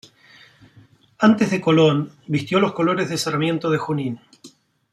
Antes 1.19 1.51
de 1.51 1.61
Colón 1.61 2.09
vistió 2.25 2.59
los 2.59 2.73
colores 2.73 3.07
de 3.11 3.17
Sarmiento 3.19 3.69
de 3.69 3.77
Junín. 3.77 4.19